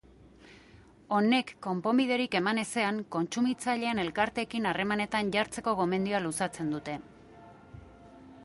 [1.17, 6.97] Honek konponbiderik eman ezean, kontsumitzaileen elkarteekin harremanetan jartzeko gomendioa luzatzen dute.